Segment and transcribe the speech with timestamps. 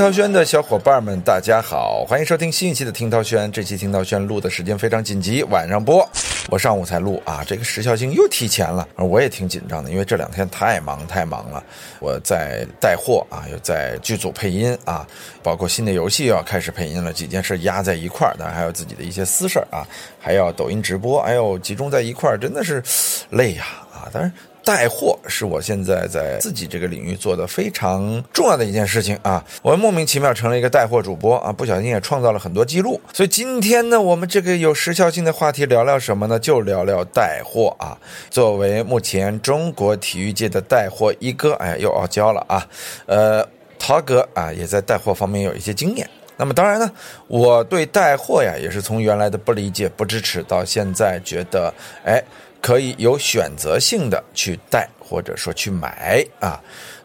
[0.00, 3.52] 听涛轩的小伙伴们，大家好，欢迎收听新一期的听涛轩。
[3.52, 6.08] 这期听涛轩录的时间非常紧急，晚上播。
[6.48, 11.62] 我上午才录啊，这个时效性又提前了，我也挺紧张的，因为这两天太忙太忙了。
[11.98, 15.06] 我在带货啊，又在剧组配音啊，
[15.42, 19.86] 包括新的游戏又要开始配音了，几件事压在一块儿，当然还有自己的一些私事儿啊，
[20.18, 22.82] 还要抖音直播，哎呦，集中在一块儿，真的是
[23.28, 23.66] 累呀！
[24.12, 24.32] 当然。
[24.62, 29.42] 带货是我现在在自己这个领域做的非常重要的一件事情啊！
[29.62, 33.00] 我莫名其妙成了一个带货主播啊，不小心也创造了很多记录。
[33.10, 36.38] 所以今天呢，我们这个有时效性的话题聊聊什么呢？
[36.38, 37.96] 就聊聊带货啊。
[38.28, 42.68] 作为目前中国体育界的带货一哥，哎，又傲娇了啊！
[43.06, 43.44] 呃，
[43.78, 46.08] 陶哥啊，也在带货方面有一些经验。
[46.36, 46.88] 那么当然呢，
[47.28, 51.72] 我对带货呀，也是从原来的不理解、不支持，到现在觉得，
[52.04, 52.22] 哎。
[52.60, 56.60] 可以有选择性的去带，或者说去买啊。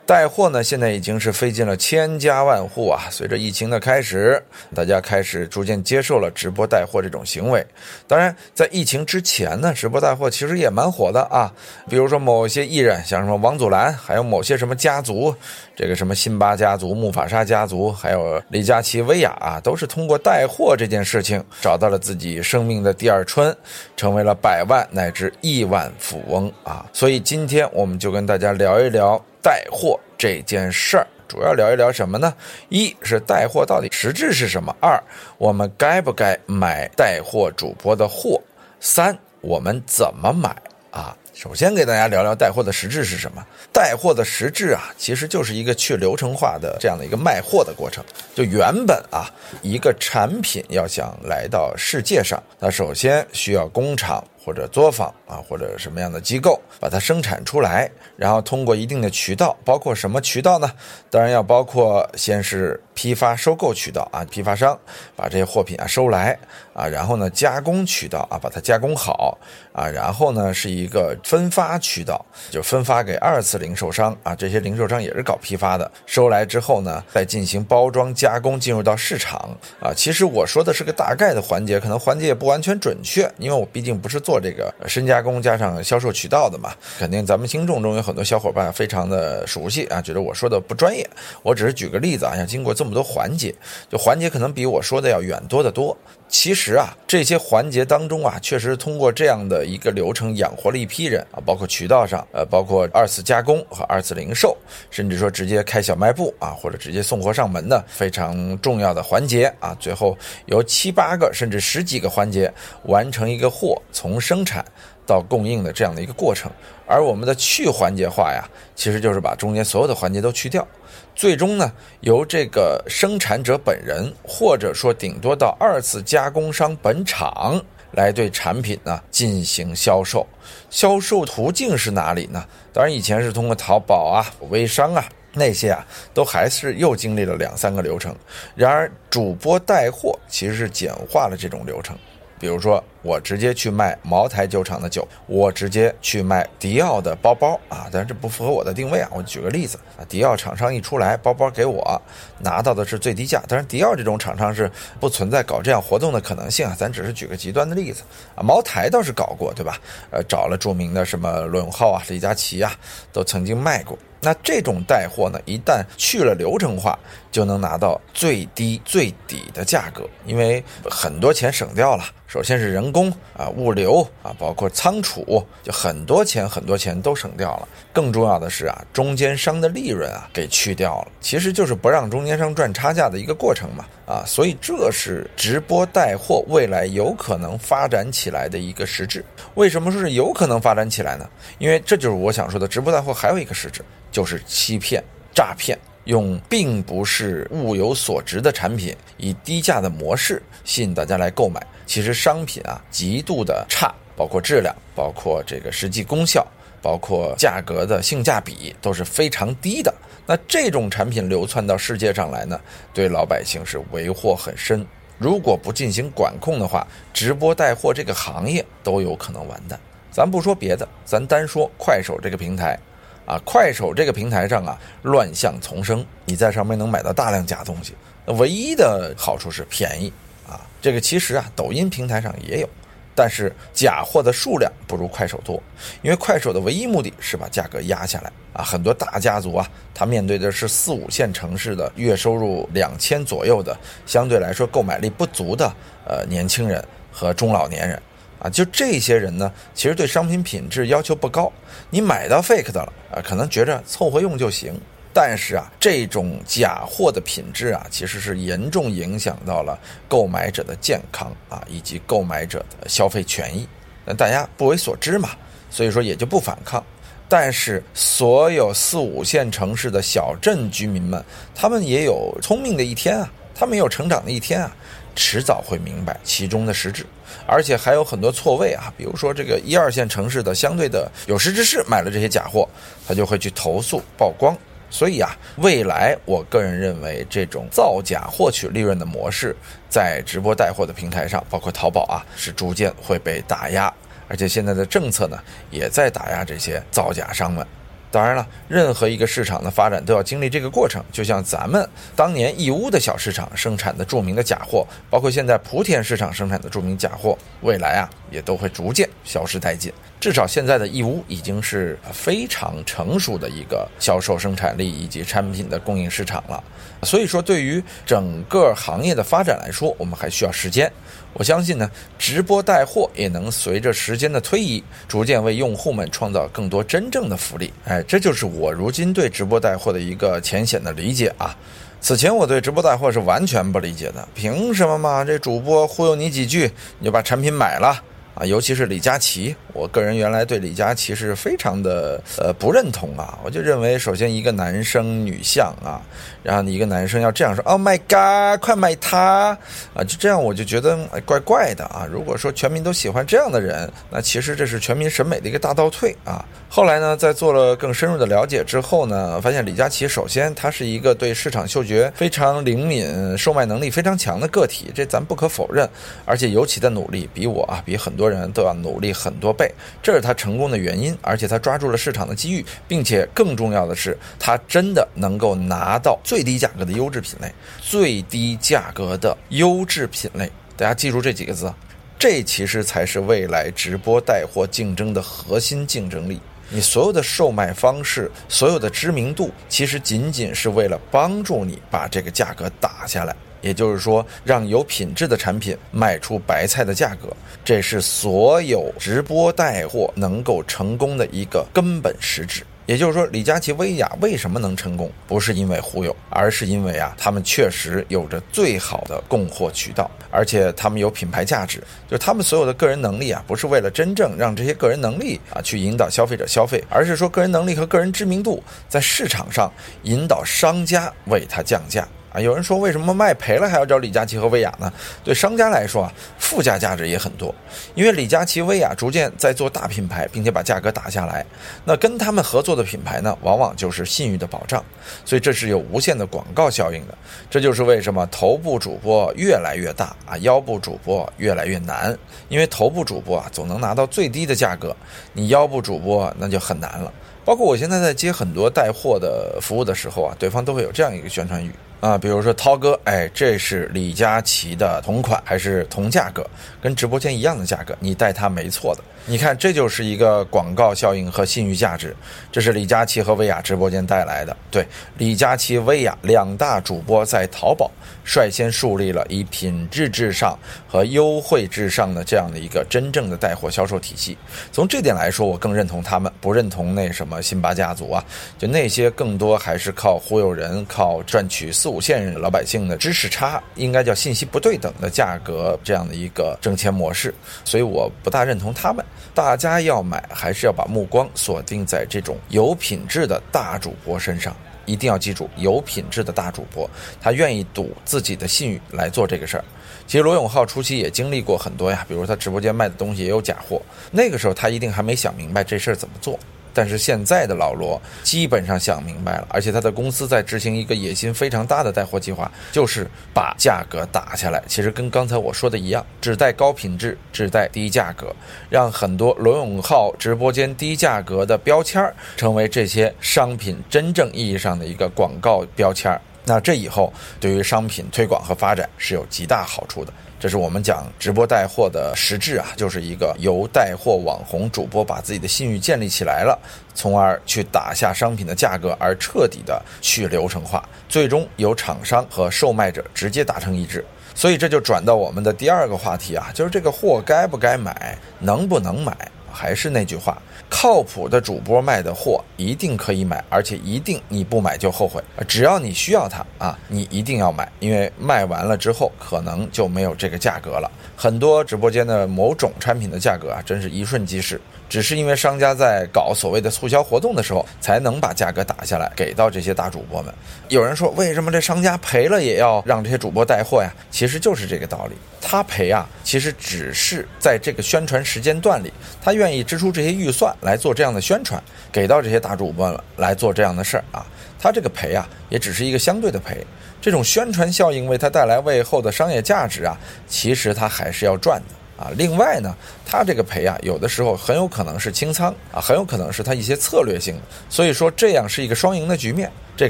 [0.06, 3.08] 带货呢，现在已经是费尽了千家万户啊。
[3.10, 4.40] 随着疫情的开始，
[4.76, 7.66] 大家开始逐渐接受了直播带货这种行为。
[8.08, 11.52] 当然，在疫情之前呢，直播带货其实也蛮火的啊。
[11.90, 15.34] 比如说某些艺人，像什么王祖蓝，还有某些什么家族，
[15.76, 23.56] 这个什么辛巴家族、木法沙家族，还有李佳琦、薇娅啊，都是通过带货这件事情找到了自己生命的第二春，
[23.98, 26.86] 成为了百万乃至亿万富翁啊。
[26.94, 29.20] 所以今天我们就跟大家聊一聊。
[29.46, 32.34] 带货这件事儿，主要聊一聊什么呢？
[32.70, 34.76] 一是带货到底实质是什么？
[34.82, 35.00] 二，
[35.38, 38.42] 我们该不该买带货主播的货？
[38.80, 40.50] 三，我们怎么买
[40.90, 41.16] 啊？
[41.36, 43.46] 首先给大家聊聊带货的实质是什么？
[43.72, 48.04] 带货的实质啊，其实就是一个去流程化的这样的一个卖货的过程。
[48.34, 49.30] 就原本啊，
[49.62, 54.24] 一个产品要想来到世界上，那首先需要工厂。
[54.46, 60.72] 或者作坊啊，或者什么样的机构把它生产出来，然后通过一定的渠道，包括什么渠道呢？
[61.10, 64.78] 当然要包括先是批发收购渠道啊，批发商
[65.16, 66.38] 把这些货品啊收来
[66.76, 69.36] 啊，然后呢加工渠道啊把它加工好
[69.74, 79.92] 啊，然后呢是一个分发渠道，就分发给二次零售商啊，这些零售商也是搞批发的，收来之后呢再进行包装加工，进入到市场啊。
[79.92, 84.35] 其实我说的是个大概的环节，可能环节也不完全准确，因为我毕竟不是做。
[84.36, 91.10] 做这个深加工加上销售渠道的嘛，肯定咱们听众中有很多小伙伴非常的熟悉啊，觉得我说的不专业。
[91.42, 93.56] 我只是举个例子啊，要经过这么多环节，
[93.90, 95.98] 就环节可能比我说的要远多得多。
[96.28, 104.56] 其实啊，这些环节当中啊，确实通过这样的一个流程养活了一批人啊，包括渠道上，呃，包括二次加工和二次零售，
[104.92, 112.52] 甚至说直接开小卖部啊，或者直接送货上门的非常重要的环节啊，最后由七八个甚至十几个环节
[112.84, 114.66] 完成一个货从生产
[115.06, 116.52] 到供应的这样的一个过程。
[116.88, 120.68] 而我们的去环节化呀，其实就是把中间所有的环节都去掉。
[121.16, 121.72] 最终呢，
[122.02, 127.60] 由这个生产者本人，或者说顶多到二次加工商本厂
[127.92, 130.28] 来对产品呢进行销售。
[130.70, 132.46] 销售途径是哪里呢？
[132.74, 138.14] 当然以前是通过淘宝啊、微商啊那些啊，都还是又经历了两三个流程。
[138.54, 141.98] 然而主播带货其实是简化了这种流程。
[142.40, 149.10] 比如说，我直接去卖茅台酒厂的酒，我直接去卖迪奥的包包啊，但是这不符合我的定位啊。
[149.14, 152.02] 我举个例子啊，迪奥厂商一出来，包包给我
[152.40, 154.70] 拿到的是最低价，但是迪奥这种厂商是
[155.00, 156.76] 不存在搞这样活动的可能性啊。
[156.78, 158.04] 咱只是举个极端的例子
[158.36, 159.80] 啊，茅台倒是搞过，对吧？
[160.12, 162.72] 呃，找了著名的什么罗永浩啊、李佳琦啊，
[163.14, 163.98] 都曾经卖过。
[164.22, 166.98] 那这种带货呢，一旦去了流程化，
[167.32, 172.04] 就能拿到最低最底的价格，因为很多钱省掉了。
[172.36, 177.68] 首先是人工啊、物流啊，包括仓储，就很多钱很多钱都省掉了。
[177.94, 183.86] 更重要的是啊，中间商的利润啊给去掉了，其实就是不让中间商赚差价的一个过程嘛。
[184.06, 189.24] 啊，所以这是直播带货未来有可能发展起来的一个实质。
[189.54, 191.30] 为什么说是有可能发展起来呢？
[191.58, 193.82] 因为这就是我想说的，直播带货还有一个实质。
[194.12, 195.02] 就是欺骗、
[195.34, 201.66] 诈骗，用并不是物有所值的产品，以低价的模式吸引大家来购买。
[201.86, 206.46] 其实商品啊极度的差，包括质量，包括这个实际功效，
[206.82, 209.94] 包括价格的性价比都是非常低的。
[210.26, 212.60] 那这种产品流窜到世界上来呢，
[212.94, 214.86] 对老百姓是为祸很深。
[215.18, 219.80] 如果不进行管控的话，直播带货这个行业都有可能完蛋。
[220.12, 222.78] 咱不说别的，咱单说快手这个平台。
[223.26, 227.96] 啊，快手这个平台上啊，乱象丛生，你在上面能买到大量假东西。
[228.28, 230.14] 唯一的好处是便宜
[230.48, 230.62] 啊。
[230.82, 232.70] 这个其实啊，抖音平台上也有，
[233.16, 235.62] 但是假货的数量不如快手多，
[236.02, 238.64] 因为快手的唯一目的是把价格压下来啊。
[238.64, 243.76] 很多大家族啊，他面对的是四五线城市的月收入两千左右的，
[244.06, 245.66] 相对来说购买力不足的
[246.08, 248.00] 呃年轻人和中老年人
[248.38, 248.48] 啊。
[248.48, 251.52] 就这些人呢，其实对商品品质要求不高，
[251.90, 254.80] 你买到 fake 的了啊，可能觉着凑合用就行。
[255.18, 263.66] 但是啊，这种假货的品质啊，其实是严重影响到了购买者的健康啊，以及购买者的消费权益。
[264.04, 265.30] 那大家不为所知嘛，
[265.72, 266.84] 所以说也就不反抗。
[267.30, 271.24] 但是所有四五线城市的小镇居民们，
[271.56, 274.76] 他们也有聪明的一天啊，他们也有成长的一天啊，
[275.16, 277.06] 迟早会明白其中的实质。
[277.48, 282.68] 而且还有很多错位啊，比如说这个一二线城市的相对的有识之士买了这些假货，
[283.08, 284.54] 他就会去投诉曝光。
[284.90, 289.56] 所以啊，未来我个人认为，这种造假获取利润的模式，
[289.90, 293.94] 在直播带货的平台上，包括淘宝啊，是逐渐会被打压。
[294.28, 295.38] 而且现在的政策呢，
[295.70, 297.66] 也在打压这些造假商们。
[298.12, 301.04] 当然了，任何一个市场的发展都要经历这个过程。
[301.12, 309.92] 就像咱们当年义乌的小市场生产的著名的假货，包括现在莆田市场生产的著名假货，未来啊，也都会逐渐消失殆尽。
[310.20, 316.64] 至少现在的义乌已经是非常成熟的一个销售生产力以及产品的供应市场了。
[317.04, 320.92] 所以说，对于整个行业的发展来说，我们还需要时间。
[321.34, 327.72] 我相信呢，直播带货也能随着时间的推移，逐渐为用户们创造更多真正的福利。
[327.84, 331.56] 哎，这就是我如今对直播带货的一个浅显的理解啊。
[332.00, 335.26] 此前我对直播带货是完全不理解的，凭什么嘛？
[335.26, 338.02] 这主播忽悠你几句，你就把产品买了？
[338.36, 343.40] 啊，尤其是李佳琦，我个人原来对李佳琦是非常的呃不认同啊。
[343.46, 346.02] 我就认为，首先一个男生女相啊，
[346.44, 349.58] 然后你一个男生要这样说，Oh my god，快买它
[349.94, 350.04] 啊！
[350.04, 352.06] 就这样，我就觉得怪怪的啊。
[352.12, 356.44] 如果说全民都喜欢这样的人，那其实这是全民审美的一个大倒退啊。
[356.68, 365.90] 后来呢，在做了更深入的了解之后呢，发现李佳琦首先他是一个对市场嗅觉非常灵敏、售卖能力非常强的个体，这咱不可否认。
[366.26, 368.25] 而且尤其的努力，比我啊，比很多。
[368.26, 371.16] 很多人都要努力很多倍，这是他成功的原因。
[371.22, 380.52] 而且他抓住了市场的机遇，并且更重要的是，他真的能够拿到最低价格的优质品类，最低价格的优质品类。
[380.76, 381.72] 大家记住这几个字，
[382.18, 386.42] 这其实才是未来直播带货竞争的核心竞争力。
[386.70, 393.36] 你所有的售卖方式，所有的知名度，其实仅仅是为了帮助你把这个价格打下来。
[393.66, 402.64] 也就是说，让有品质的产品卖出白菜的价格，这是所有直播带货能够成功的一个根本实质。
[402.86, 411.82] 也就是说，李佳琦、薇娅为什么能成功，不是因为忽悠，而是因为啊，他们确实有着最好的供货渠道，而且他们有品牌价值。
[412.08, 419.74] 就他们所有的个人能力啊，不是为了真正让这些个人能力啊去引导消费者消费，而是说个人能力和个人知名度在市场上
[420.04, 422.08] 引导商家为他降价。
[422.36, 424.92] 啊，有人说为什么卖赔了还要找李佳琦和薇娅呢？
[425.24, 427.56] 对商家来说啊，附加价值也很多，
[427.94, 431.46] 因为李佳琦、薇娅逐渐在做大品牌，并且把价格打下来。
[431.86, 434.84] 那跟他们合作的品牌呢，往往就是信誉的保障，
[435.24, 437.18] 所以这是有无限的广告效应的。
[437.50, 442.18] 这就是为什么头部主播越来越大啊，腰部主播越来越难，
[442.50, 444.94] 因为头部主播啊总能拿到最低的价格，
[445.32, 447.10] 你腰部主播那就很难了。
[447.46, 451.72] 包括我现在在接很多带货的服务的时候啊，对方都会有这样一个宣传语。
[452.00, 456.46] 啊，比如说涛哥，哎，这是李佳琦的同款还是同价格，
[456.82, 459.04] 跟直播间一样的价格，你带他没错的。
[459.28, 462.16] 你看，这就是一个广告效应和信誉价值，
[462.52, 464.56] 这是李佳琦和薇娅直播间带来的。
[464.70, 464.86] 对，
[465.18, 467.90] 李佳琦、薇娅两大主播在淘宝
[468.24, 474.38] 率先树立了以品质至上和优惠至上的这样的一个真正的带货销售体系。
[474.72, 478.24] 从这点来说，我更认同他们，不认同那什么辛巴家族啊，
[478.60, 487.32] 就那些更多还是靠忽悠人、靠赚取四五线老百姓的知识差，应该叫信息不对等的价格这样的一个挣钱模式。
[487.64, 489.06] 所以我不大认同他们。
[489.36, 494.58] 大家要买，还是要把目光锁定在这种有品质的大主播身上。
[494.88, 496.90] 一定要记住，有品质的大主播，
[497.22, 499.64] 他愿意赌自己的信誉来做这个事儿。
[500.08, 506.40] 其实罗永浩初期也经历过很多呀，比如他直播间卖的东西也有假货，那个时候他一定还没想明白这事儿怎么做。
[506.76, 514.62] 但是现在的老罗基本上想明白了，而且他的公司在执行一个野心非常大的带货计划，就是把价格打下来。
[514.68, 518.36] 其实跟刚才我说的一样，只带高品质，只带低价格，
[518.70, 526.20] 让很多罗永浩直播间低价格的标签成为这些商品真正意义上的一个广告标签。
[526.44, 530.14] 那这以后对于商品推广和发展是有极大好处的。
[530.40, 536.60] 这是我们讲直播带货的实质啊，就是一个由带货网红主播把自己的信誉建立起来了，
[536.94, 544.06] 从而去打下商品的价格，而彻底的去流程化，最终由厂商和售卖者直接达成一致。
[544.36, 549.16] 所以这就转到我们的第二个话题啊，就是这个货该不该买，能不能买？
[549.56, 550.38] 还是那句话。
[550.70, 555.24] 靠谱的主播卖的货一定可以买，而且一定你不买就后悔。
[555.48, 560.92] 只要你需要它啊，你一定要买，因为卖完了之后可能就没有这个价格了。
[561.16, 564.60] 很多直播间的某种产品的价格啊，真是一瞬即逝。
[564.88, 570.34] 只是因为商家在搞所谓的促销活动的时候，才能把价格打下来给到这些大主播们。
[570.70, 573.92] 有人说，为什么这商家赔了也要让这些主播带货呀？
[574.12, 575.16] 其实就是这个道理。
[575.42, 581.62] 他赔啊，其实只是在这个宣传时间段里，他愿意支出这些预算来做这样的宣传，
[581.92, 584.26] 给到这些大主播们来做这样的事儿啊。
[584.60, 586.66] 他这个赔啊，也只是一个相对的赔。
[587.00, 589.96] 这种宣传效应为他带来背后的商业价值啊，
[590.28, 591.76] 其实他还是要赚的。
[591.98, 592.76] 啊，另外呢，
[593.06, 599.52] 他这个赔啊，有的时候很有可能是清仓啊，很有可能是他一些策略性的，所以说这样是一个双赢的局面。
[599.78, 599.90] 这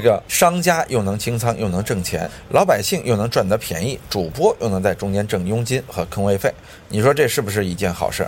[0.00, 6.52] 个商家又能清仓，又能挣钱，老百姓又能赚得便宜，主播又能在中间挣佣金和坑位费，
[6.88, 8.26] 你说这是不是一件好事？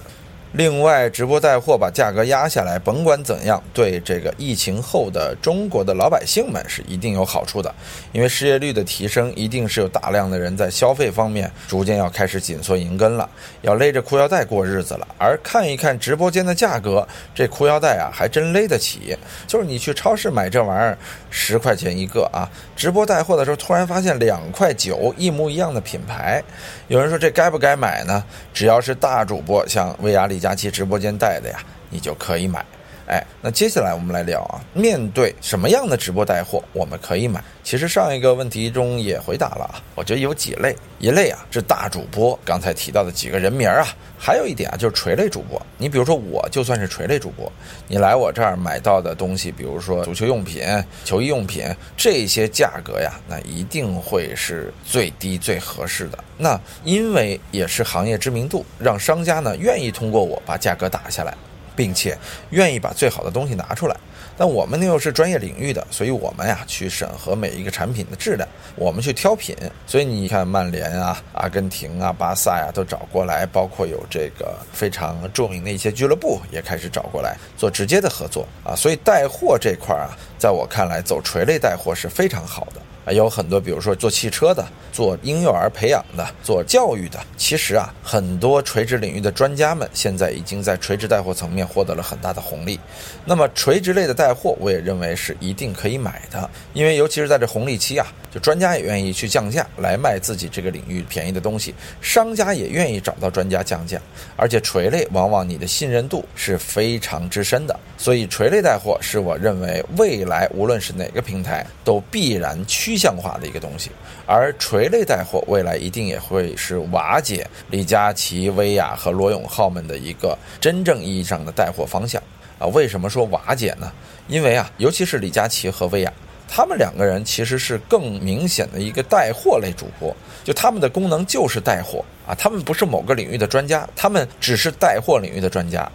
[0.52, 7.72] 另外，直播带货把价格压下来，甭管怎样，对这个疫情后的中国的老百姓们是一定有好处的。
[8.12, 13.28] 因为失业率的提升，一定是有大量的人在消费方面逐渐要开始紧缩银根了，
[13.60, 15.06] 要勒着裤腰带过日子了。
[15.18, 19.14] 而看一看直播间的价格，这裤腰带啊，还真勒得起。
[19.46, 20.96] 就是你去超市买这玩意儿，
[21.28, 26.42] 十块钱一个啊，直播带货的时候突然发现两块九，一模一样的品牌，
[26.86, 28.24] 有人说这该不该买呢？
[28.54, 30.37] 只要是大主播，像薇娅里。
[30.38, 31.58] 李佳琦直播间带的呀，
[31.90, 32.64] 你就可以买。
[33.08, 37.42] 哎，那接下来我们来聊啊，面对什么样的直播带货，我们可以买？
[37.64, 43.86] 其实上一个问题中也回答了啊，我觉得有几类，一类啊是大主播，刚才提到的几个人名啊，
[44.18, 45.60] 还有一点啊就是垂类主播。
[45.78, 47.50] 你比如说我就算是垂类主播，
[47.86, 50.62] 你来我这儿买到的东西，比如说足球用品、
[51.02, 51.64] 球衣用品
[51.96, 56.18] 这些价格呀，那一定会是最低最合适的。
[56.36, 61.34] 那因为也是行业知名度，让商家呢愿意通过我把价格打下来，
[61.78, 62.18] 并且
[62.50, 63.96] 愿意把最好的东西拿出来。
[64.36, 69.56] 但我们呢又是专业领域的，所以我们呀去审核每一个产品的质量，我们去挑品。
[69.86, 78.76] 所以你看，曼联啊、阿根廷啊、巴萨呀都找过来，包括有这个非常著名的一些俱乐部也开始找过来做直接的合作啊。
[78.76, 82.80] 所以带货这块啊，在我看来，走垂类带货是非常好的。
[83.08, 84.62] 还有很多，比如说做汽车的、
[84.92, 92.78] 做婴幼儿培养的、做教育的，其实啊，很多垂直领域的专家们现在已经在垂直带货层面获得了很大的红利。
[93.24, 103.98] 那么垂直类的带货，我也认为是一定可以买的，因为尤其是在这红利期啊，就专家也愿意去降价来卖自己这个领域便宜的东西，商家也愿意找到专家降价，
[104.36, 112.97] 而且垂类往往你的信任度是非常之深的，所以垂类带货是我认为未来无论是哪个平台都必然趋。
[112.98, 113.90] 象化的一个东西，
[114.26, 122.20] 而垂类带货未来一定也会是瓦解李佳琦、薇娅和罗永浩们的一个真正意义上的带货方向
[122.58, 122.66] 啊！
[122.66, 123.92] 为什么说瓦解呢？
[124.26, 126.12] 因为啊，尤其是李佳琦和薇娅，
[126.48, 135.90] 他们两个人其实是更明显的一个带货类主播，就他们的功能就是带货啊，他们不是某个领域的专家，他们只是带货领域的专家。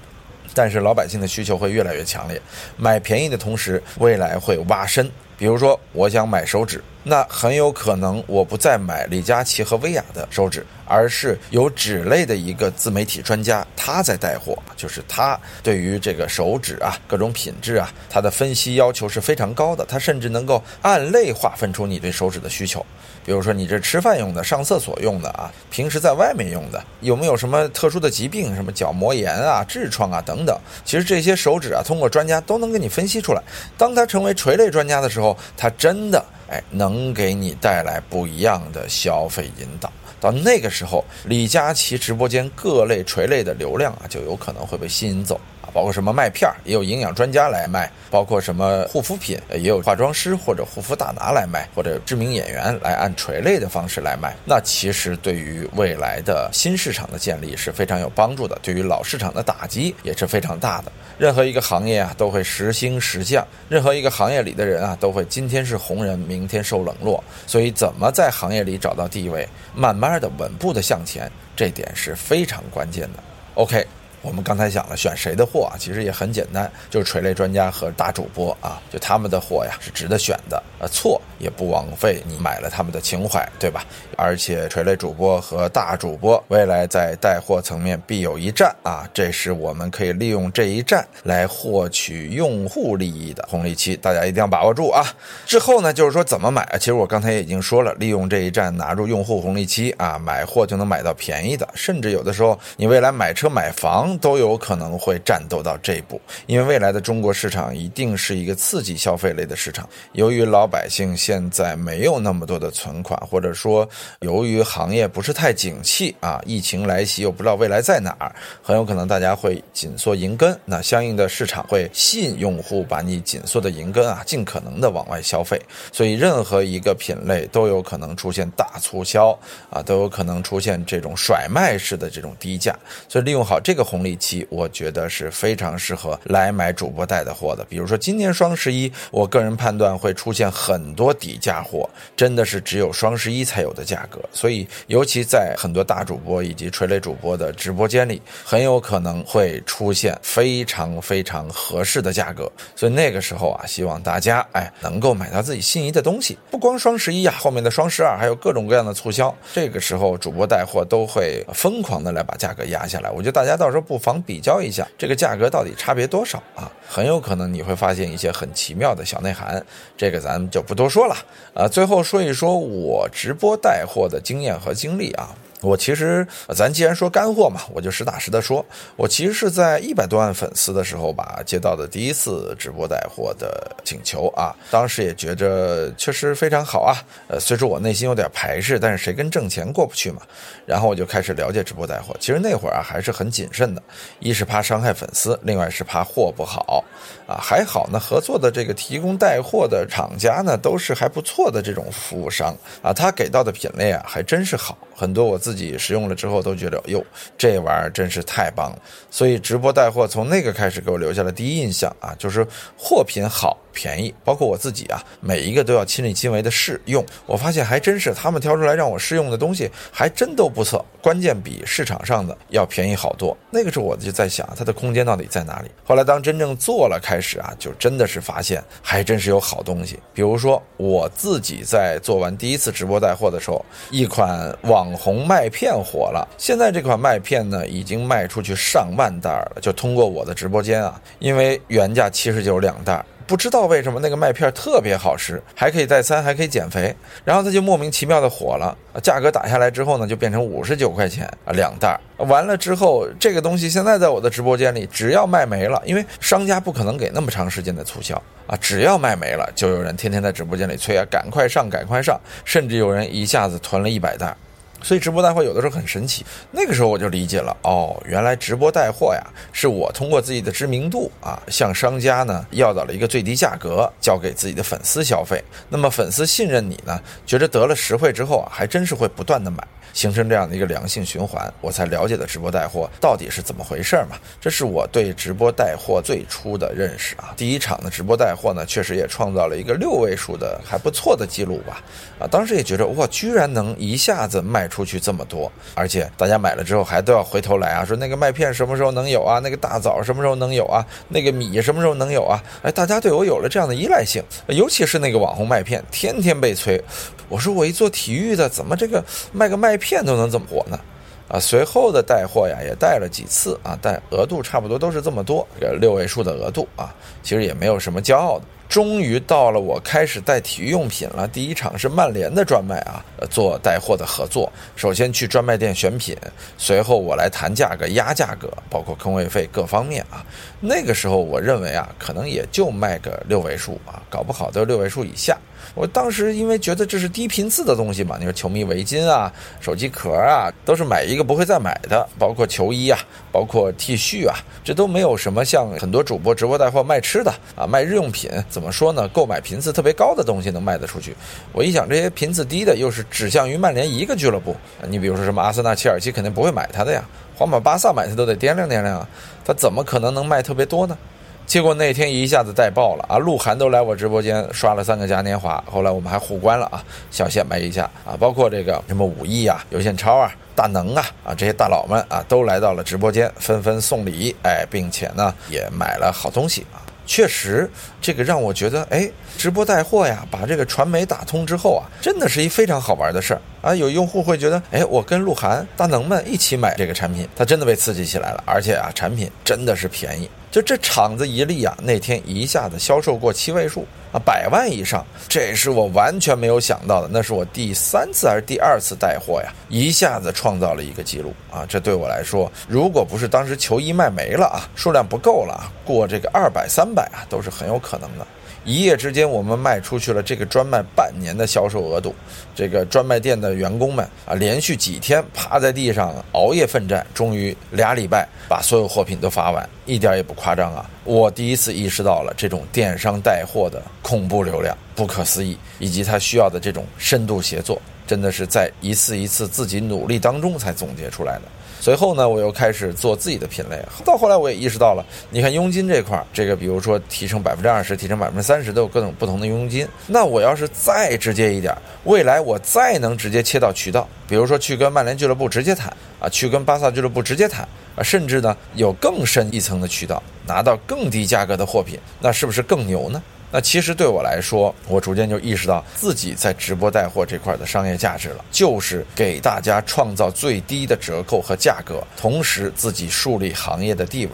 [0.56, 2.40] 但是老百姓的需求会越来越强烈，
[2.78, 5.10] 买便宜的同时，未来会挖深。
[5.36, 22.86] 比如说，我想买手指，那很有可能我不再买李佳琦和薇娅的手指，而是有纸类的一个自媒体专家他在带货，就是他对于这个手指啊各种品质啊，他的分析要求是非常高的，他甚至能够按类划分出你对手指的需求。
[23.26, 30.58] 比如说，你这吃饭用的、上厕所用的啊，平时在外面用的，有没有什么特殊的疾病，什么角膜炎啊、痔疮啊等等？
[30.84, 33.42] 其实这些手指啊，通过专家都能给你分析出来。
[33.78, 36.24] 当他成为垂类专家的时候，他真的
[36.70, 39.92] 能给你带来不一样的消费引导。
[40.20, 45.40] 到那个时候，李佳琦直播间各类垂类的流量啊，就有可能会被吸引走。
[45.74, 54.36] 包括什么麦片儿，也有营养专家来卖；包括什么护肤品，也有化妆师或者护肤大拿来卖，或者知名演员来按垂类的方式来卖。
[54.46, 60.92] 那其实对于未来的新市场的建立是非常有帮助的，对于老市场的打击也是非常大的。
[61.18, 67.24] 任何一个行业啊，都会时兴时降；任何一个行业里的人啊，都会今天是红人，明天受冷落。
[67.48, 73.24] 所以，怎么在行业里找到地位，慢慢的稳步的向前，这点是非常关键的。
[73.56, 73.86] OK。
[74.24, 80.64] 我们刚才讲了选谁的货啊，其实也很简单，就是垂类专家和大主播啊，就他们的货呀是值得选的。
[80.80, 83.86] 呃错也不枉费你买了他们的情怀，对吧？
[84.18, 95.06] 而且垂类主播和大主播未来在带货层面必有一战啊，这是我们可以利用这一战来获取用户利益的红利期，大家一定要把握住啊！
[95.46, 96.78] 之后呢，就是说怎么买啊？
[96.78, 113.88] 其实我刚才也已经说了，利用这一战拿住用户红利期啊，买货就能买到便宜的，甚至有的时候你未来买车买房都有可能会战斗到这一步，因为未来的中国市场一定是一个刺激消费类的市场，由于老百姓现在没有那么多的存款，或者说
[114.22, 129.38] 由于行业不是太景气啊，疫情来袭又不知道未来在哪儿，很有可能大家会紧缩银根，那相应的市场会吸引用户把你紧缩的银根啊，尽可能的往外消费，所以任何一个品类都有可能出现大促销
[129.70, 132.78] 啊，都有可能出现这种甩卖式的这种低价，
[133.08, 137.64] 所以利用好这个红利期，我觉得是非常适合来买主播带的货的。
[137.66, 169.64] 比如说今年双十一，我个人判断会出现很多底价货，真的是只有双十一才有的价格，所以尤其在很多大主播以及垂类主播的直播间里，很有可能会出现非常非常合适的价格，所以那个时候啊，希望大家哎能够买到自己心仪的东西，不光双十一啊，后面的双十二还有各种各样的促销，这个时候主播带货都会疯狂的来把价格压下来，我觉得大家到时候不不妨比较一下这个价格到底差别多少啊，很有可能你会发现一些很奇妙的小内涵，
[169.96, 171.16] 这个咱们就不多说了
[171.54, 175.30] 啊，最后说一说我直播带货的经验和经历啊。
[175.64, 178.64] 我其实，咱既然说干货嘛，我就实打实的说，
[178.98, 184.54] 我其实是在一百多万粉丝的时候吧，接到的第一次直播带货的请求啊。
[184.70, 186.94] 当时也觉着确实非常好啊。
[187.30, 190.22] 呃，虽说我内心有点排斥，但是谁跟挣钱过不去嘛？
[190.66, 192.16] 然后我就开始了解直播带货。
[192.20, 193.82] 其实那会儿啊，还是很谨慎的，
[194.20, 196.84] 一是怕伤害粉丝，另外是怕货不好
[197.26, 197.40] 啊。
[197.42, 205.54] 还好呢，合作的这个提供带货的厂家呢，都是还不错的这种服务商啊，他给到的品类啊，还真是好，很多我自。
[205.54, 207.06] 己使用了之后都觉得哟，
[207.38, 208.80] 这玩意儿真是太棒了。
[209.12, 212.44] 所以直播带货从那个开始给我留下了第一印象啊，就是
[212.76, 213.56] 货品好。
[213.76, 217.04] 便宜，包括我自己啊，每一个都要亲力亲为的试用。
[217.26, 220.86] 我发现还真是他们挑出来让我试用的东西，还真都不错。
[221.02, 223.36] 关键比市场上的要便宜好多。
[223.50, 225.72] 那个时候我就在想，它的空间到底在哪里？
[225.84, 229.98] 后来当真正做了开是啊，就真的是发现还真是有好东西。
[230.14, 236.28] 比如说我自己在做完第一次直播带货的时候，一款网红麦片火了。
[236.38, 239.62] 现在这款麦片呢，已经卖出去上万袋了。
[239.62, 243.04] 就通过我的直播间啊，因为原价七十九两袋。
[243.26, 248.78] 不知道为什么那个麦片特别好吃，还可以代餐，还可以减肥，然后它就莫名其妙的火了。
[249.02, 252.00] 价格打下来之后呢，就变成五十九块钱啊两袋。
[252.18, 264.36] 完了之后，这个东西现在在我的直播间里，只要卖没了，因为商家不可能给那么长时间的促销啊，只要卖没了，就有人天天在直播间里催啊，赶快上，赶快上，甚至有人一下子囤了一百袋。
[264.84, 275.44] 所以直播带货有的时候很神奇，那个时候我就理解了哦，原来直播带货呀，是我通过自己的知名度啊，向商家呢要到了一个最低价格，交给自己的粉丝消费。
[275.70, 279.66] 那么粉丝信任你呢，觉着得了实惠之后啊，还真是会不断的买。
[279.94, 284.18] 形成这样的一个良性循环，我才了解的直播带货到底是怎么回事嘛？
[284.42, 287.34] 这是我对直播带货最初的认识啊。
[287.38, 291.82] 第一场的直播带货呢，确实也创造了一个六位数的还不错的记录吧。
[292.20, 299.40] 啊，当时也觉得哇，居然能一下子卖出去这么多，而且大家买了之后还都要回头来啊，说那个麦片什么时候能有啊？
[299.40, 300.86] 那个大枣什么时候能有啊？
[301.08, 302.42] 那个米什么时候能有啊？
[302.64, 306.82] 哎，大家对我有了这样的依赖性，尤其是那个网红麦片，天天被催。
[307.30, 310.80] 我说我一做体育的，怎么这个卖个麦片都能这么火呢？
[311.28, 315.48] 啊，随后的带货呀也带了几次啊，但额度差不多都是这么多，
[315.80, 318.46] 六位数的额度啊，其实也没有什么骄傲的。
[318.74, 324.52] 终于到了我开始带体育用品了，第一场是曼联的专卖啊，做带货的合作。
[324.76, 326.18] 首先去专卖店选品，
[326.58, 330.26] 随后我来谈价格压价格，包括坑位费各方面啊。
[330.60, 335.38] 那个时候我认为啊，可能也就卖个六位数啊，搞不好都六位数以下。
[335.76, 339.32] 我当时因为觉得这是低频次的东西嘛，你说球迷围巾啊、
[339.62, 343.00] 手机壳啊，都是买一个不会再买的，包括球衣啊、
[343.32, 349.06] 包括 T 恤啊，这都没有什么像很多主播直播带货卖吃的啊、卖日用品，怎么怎么说呢？
[349.10, 351.14] 购买频次特别高的东西能卖得出去。
[351.52, 354.56] 我一想，这些频次低的又是指向于曼联一个俱乐部，
[354.88, 357.04] 你比如说什么阿森纳、切尔西肯定不会买它的呀，
[357.36, 359.10] 皇马、巴萨买它都得掂量掂量啊，
[359.44, 360.98] 它怎么可能能卖特别多呢？
[361.46, 363.18] 结果那天一下子带爆了啊！
[363.18, 376.80] 鹿晗都来我直播间刷了三个嘉年华，后来我们还互关了啊，小显摆一下啊，包括这个什么武艺啊、有线超啊、大能啊啊这些大佬们啊都来到了直播间，纷纷送礼，哎，并且呢也买了好东西啊。
[377.06, 377.70] 确实，
[378.02, 383.42] 这个让我觉得，哎，直播带货呀，把这个传媒打通之后啊，真的是一非常好玩的事儿。
[383.64, 383.74] 啊。
[383.74, 390.30] 有用户会觉得，哎，我跟鹿晗、大能们一起买这个产品，他真的被刺激起来了，而且啊，产品真的是便宜。
[390.52, 397.10] 就这厂子一立啊，那天一下子销售过七位数啊，百万以上，这是我完全没有想到的。
[397.12, 401.66] 那是我第三次还是第二次带货呀，一下子创造了一个记录啊！
[401.68, 408.28] 这对我来说，如果不是当时球衣卖没了啊，数量不够了，过这个二百三百啊，都是很有可能的。
[408.66, 412.16] 一夜之间，我们卖出去了这个专卖半年的销售额度。
[412.56, 420.90] 这个专卖店的员工们啊，连续几天趴在地上熬夜奋战，终于俩礼拜把所有货品都发完，一点也不夸张啊！
[421.04, 431.42] 我第一次意识到了这种电商带货的恐怖流量，不可思议，以及它需要的这种深度协作，真的是在一次一次自己努力当中才总结出来的。
[431.84, 433.78] 随后呢，我又开始做自己的品类。
[434.06, 439.86] 到后来，我也意识到了，你看佣金这块儿，这个比如说提成百分之二十，提成百分之三十，都有各种不同的佣金。
[440.08, 445.92] 那我要是再直接一点，未来我再能直接切到渠道，比如说去跟曼联俱乐部直接谈
[446.22, 447.68] 啊，去跟巴萨俱乐部直接谈
[447.98, 453.22] 啊，甚至呢有更深一层的渠道，拿到更低价格的货品，那是不是更牛呢？
[453.56, 464.32] 那其实对我来说，我逐渐就意识到自己在直播带货这块的商业价值了，就是给大家创造最低的折扣和价格，同时自己树立行业的地位，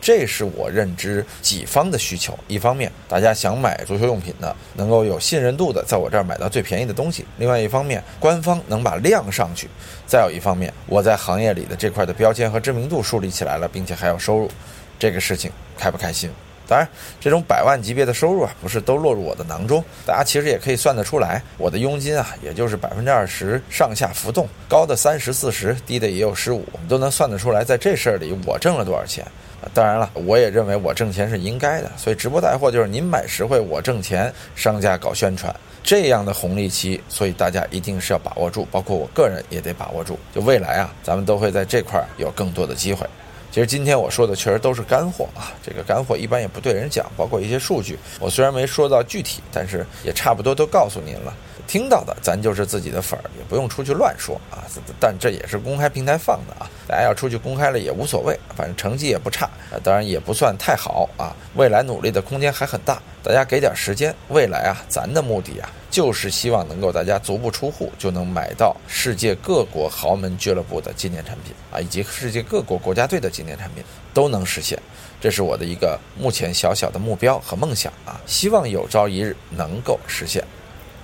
[0.00, 2.32] 这是我认知己方的需求。
[2.48, 9.66] 一方面，大家想买足球用品的，能够有信任度的在我这儿买到最便宜的东西；另外一方面，官方能把量上去；
[10.06, 14.50] 再有一方面，我在行业里的这块的标签和知名度树立起来了，并且还有收入，
[14.98, 16.30] 这个事情开不开心？
[16.66, 16.88] 当然，
[17.20, 19.82] 这种百万级别的收入啊，不是都落入我的囊中。
[20.06, 29.24] 大家其实也可以算得出来，我的佣金啊，也就是百分之二十上下浮动，高的三十四十，低的也有十五，都能算得出来，在这事儿里我挣了多少钱。
[29.72, 31.90] 当然了，我也认为我挣钱是应该的。
[31.96, 40.18] 所以直播带货就是您买实惠，我挣钱，商家搞宣传这样的红利期，所以大家一定是要把握住，包括我个人也得把握住。
[40.34, 43.06] 就未来啊，咱们都会在这块儿有更多的机会。
[43.52, 51.34] 其实今天我说的确实都是干货啊，这个干货一般也不对人讲，包括一些数据，我虽然没说到具体，但是也差不多都告诉您了。
[51.66, 54.64] 听到的咱就是自己的粉儿，也不用出去乱说啊。
[54.98, 59.50] 但这也是公开平台放的啊，大家要出去公开了也无所谓，反正成绩也不差，
[59.82, 61.36] 当然也不算太好啊。
[61.54, 65.70] 未来努力的空间还很大，大家给点时间，未来啊，咱的目的啊。
[65.90, 74.78] 就是希望能够大家足不出户就能买到世界各国豪门俱乐部的纪念产品啊，以及世界各国国家队的纪念产品都能实现，
[75.20, 80.42] 这是我的一个目前小小的目标和梦想啊，希望有朝一日能够实现。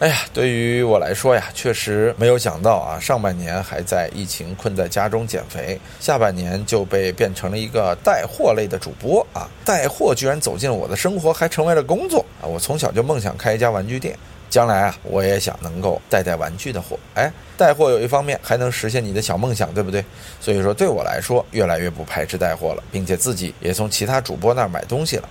[0.01, 12.47] 哎呀，对于我来说呀，确实没有想到啊，上半年还在疫情困在家中减肥，下半年就被变成了一个带货类的主播啊，带货居然走进了我的生活，还成为了工作啊！
[12.47, 14.17] 我从小就梦想开一家玩具店。
[14.49, 16.97] 将来啊，我也想能够带带玩具的货。
[17.15, 20.03] 哎，带货有一方面还能实现你的小梦想，对不对？
[20.41, 25.29] 所以说，对我来说，越来越不排斥带货了，并且自己也从其他主播那儿买东西了。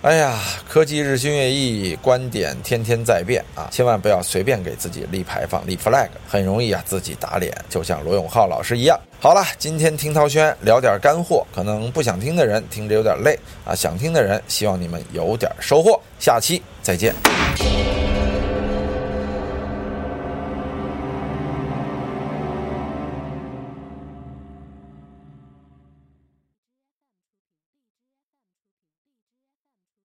[0.00, 3.66] 哎呀，科技日新月异，观点天天在变啊！
[3.68, 8.98] 千万不要随便给自己立牌坊、立 flag，很容易啊自己打脸，就像罗永浩老师一样。
[9.20, 16.00] 好了，今天听涛轩聊点干货，可能不想听的人听着有点累啊，想听的人希望你们有点收获。
[16.20, 17.12] 下期再见。